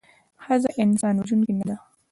[0.43, 1.75] ښځه انسان وژوونکې نده